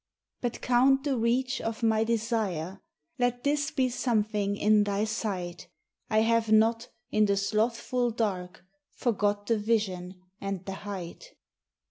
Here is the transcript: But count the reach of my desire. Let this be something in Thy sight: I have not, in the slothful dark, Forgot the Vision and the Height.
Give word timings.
But 0.41 0.61
count 0.61 1.03
the 1.03 1.15
reach 1.15 1.61
of 1.61 1.83
my 1.83 2.03
desire. 2.03 2.81
Let 3.19 3.43
this 3.43 3.69
be 3.69 3.87
something 3.89 4.57
in 4.57 4.83
Thy 4.83 5.03
sight: 5.03 5.67
I 6.09 6.21
have 6.21 6.51
not, 6.51 6.87
in 7.11 7.27
the 7.27 7.37
slothful 7.37 8.09
dark, 8.09 8.65
Forgot 8.93 9.45
the 9.45 9.59
Vision 9.59 10.19
and 10.39 10.65
the 10.65 10.73
Height. 10.89 11.35